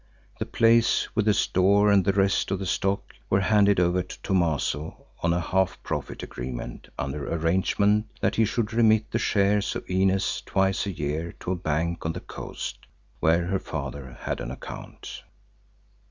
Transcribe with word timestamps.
The 0.39 0.47
place 0.47 1.15
with 1.15 1.25
the 1.25 1.33
store 1.35 1.91
and 1.91 2.03
the 2.03 2.13
rest 2.13 2.49
of 2.49 2.57
the 2.57 2.65
stock 2.65 3.13
were 3.29 3.41
handed 3.41 3.79
over 3.79 4.01
to 4.01 4.19
Thomaso 4.23 5.05
on 5.21 5.31
a 5.31 5.39
half 5.39 5.77
profit 5.83 6.23
agreement 6.23 6.87
under 6.97 7.31
arrangement 7.31 8.07
that 8.19 8.35
he 8.35 8.43
should 8.43 8.73
remit 8.73 9.11
the 9.11 9.19
share 9.19 9.59
of 9.59 9.83
Inez 9.87 10.41
twice 10.43 10.87
a 10.87 10.91
year 10.91 11.35
to 11.41 11.51
a 11.51 11.55
bank 11.55 12.03
on 12.03 12.13
the 12.13 12.19
coast, 12.19 12.87
where 13.19 13.45
her 13.45 13.59
father 13.59 14.17
had 14.21 14.41
an 14.41 14.49
account. 14.49 15.21